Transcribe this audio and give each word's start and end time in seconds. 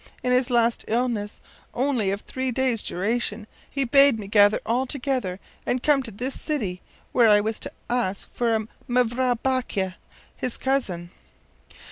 In 0.23 0.31
his 0.31 0.49
last 0.49 0.83
illness, 0.87 1.39
only 1.75 2.09
of 2.09 2.21
three 2.21 2.49
days’ 2.51 2.81
duration, 2.81 3.45
he 3.69 3.83
bade 3.83 4.17
me 4.17 4.25
gather 4.25 4.59
all 4.65 4.87
together 4.87 5.39
and 5.63 5.83
come 5.83 6.01
to 6.01 6.09
this 6.09 6.41
city, 6.41 6.81
where 7.11 7.29
I 7.29 7.39
was 7.39 7.59
to 7.59 7.71
ask 7.87 8.27
for 8.33 8.55
a 8.55 8.67
Mevrouw 8.87 9.35
Baake, 9.43 9.93
his 10.35 10.57
cousin. 10.57 11.11